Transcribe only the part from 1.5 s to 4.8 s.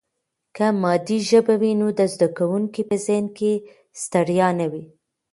وي نو د زده کوونکي په ذهن کې ستړیا نه